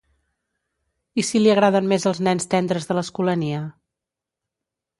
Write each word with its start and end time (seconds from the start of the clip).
I 1.23 1.25
si 1.27 1.41
li 1.41 1.51
agraden 1.55 1.91
més 1.93 2.09
els 2.11 2.21
nens 2.29 2.49
tendres 2.55 2.89
de 2.93 2.99
l'Escolania? 3.01 3.63